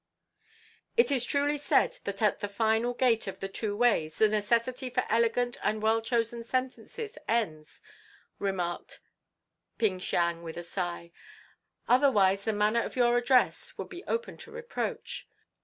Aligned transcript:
"It 0.97 1.11
is 1.11 1.23
truly 1.25 1.59
said 1.59 1.99
that 2.05 2.23
at 2.23 2.39
the 2.39 2.47
Final 2.47 2.95
Gate 2.95 3.27
of 3.27 3.39
the 3.39 3.47
Two 3.47 3.77
Ways 3.77 4.17
the 4.17 4.27
necessity 4.29 4.89
for 4.89 5.03
elegant 5.09 5.59
and 5.61 5.79
well 5.79 6.01
chosen 6.01 6.43
sentences 6.43 7.19
ends," 7.27 7.83
remarked 8.39 8.99
Ping 9.77 9.99
Siang 10.01 10.41
with 10.41 10.57
a 10.57 10.63
sigh, 10.63 11.11
"otherwise 11.87 12.45
the 12.45 12.51
manner 12.53 12.81
of 12.81 12.95
your 12.95 13.15
address 13.15 13.77
would 13.77 13.89
be 13.89 14.03
open 14.05 14.37
to 14.37 14.49
reproach. 14.49 15.27